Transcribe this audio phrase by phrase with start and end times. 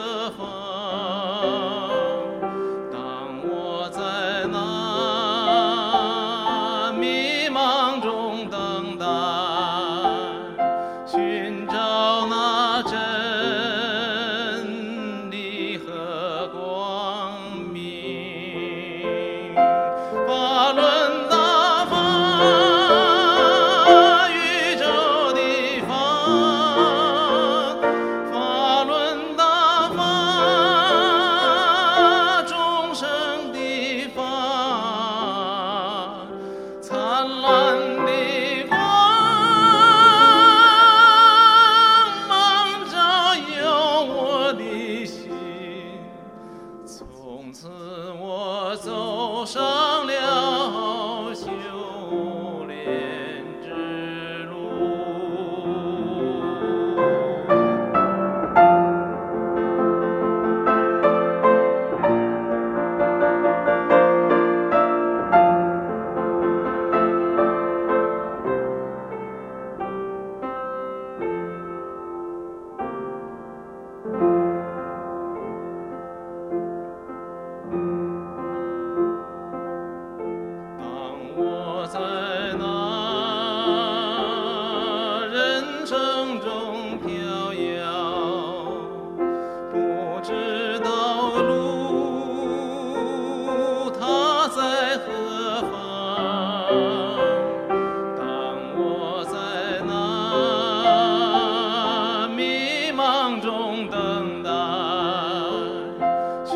[0.00, 0.79] Mustafa.
[46.86, 47.68] 从此
[48.20, 50.59] 我走上了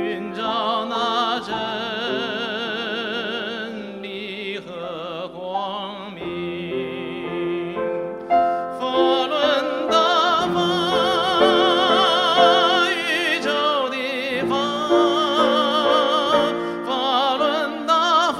[0.00, 1.52] 寻找那真
[4.02, 7.74] 理和光明。
[8.78, 8.86] 法
[9.26, 10.56] 轮大法，
[12.88, 13.50] 宇宙
[13.90, 13.96] 的
[14.48, 14.54] 法，
[16.86, 16.88] 法
[17.36, 18.38] 轮大法，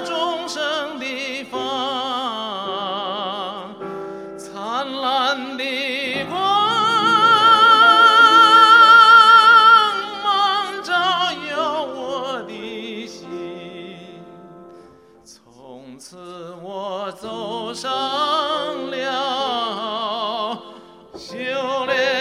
[0.00, 1.04] 众生的
[1.50, 1.58] 法，
[4.38, 5.62] 灿烂的
[16.92, 17.88] 我走上
[18.90, 20.60] 了
[21.16, 21.36] 修
[21.86, 22.19] 炼。